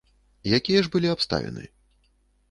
Якія 0.57 0.79
ж 0.87 0.89
былі 0.95 1.11
абставіны? 1.15 1.63